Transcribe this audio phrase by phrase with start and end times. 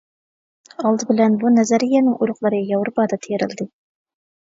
[0.83, 3.73] ئالدى بىلەن بۇ نەزەرىيەنىڭ ئۇرۇقلىرى ياۋروپادا تېرىلدى.